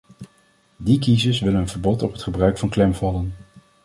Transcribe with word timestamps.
Die 0.77 0.99
kiezers 0.99 1.39
willen 1.39 1.59
een 1.59 1.67
verbod 1.67 2.03
op 2.03 2.11
het 2.11 2.21
gebruik 2.23 2.57
van 2.57 2.69
klemvallen. 2.69 3.33